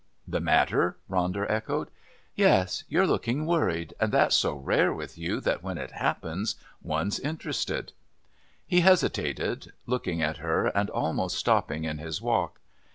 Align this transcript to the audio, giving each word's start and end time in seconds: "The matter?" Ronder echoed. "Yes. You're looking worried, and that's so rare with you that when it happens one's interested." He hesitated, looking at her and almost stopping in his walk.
"The 0.27 0.39
matter?" 0.39 0.97
Ronder 1.07 1.45
echoed. 1.47 1.91
"Yes. 2.33 2.83
You're 2.89 3.05
looking 3.05 3.45
worried, 3.45 3.93
and 3.99 4.11
that's 4.11 4.35
so 4.35 4.55
rare 4.55 4.91
with 4.91 5.15
you 5.15 5.39
that 5.41 5.61
when 5.61 5.77
it 5.77 5.91
happens 5.91 6.55
one's 6.81 7.19
interested." 7.19 7.91
He 8.65 8.79
hesitated, 8.79 9.73
looking 9.85 10.19
at 10.23 10.37
her 10.37 10.65
and 10.69 10.89
almost 10.89 11.37
stopping 11.37 11.83
in 11.83 11.99
his 11.99 12.19
walk. 12.19 12.59